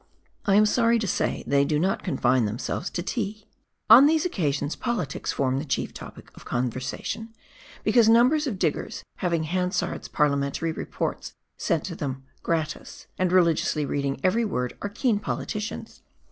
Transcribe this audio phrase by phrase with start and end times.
[0.47, 3.45] I am sorry to say they do not confine themselves to tea!
[3.87, 7.29] On these occasions politics form the chief topic of conversation,
[7.83, 14.19] because numbers of diggers, having Hansard's Parliamentary Reports sent to them" gratis," and religiously reading
[14.23, 16.01] every word, are keen politicians.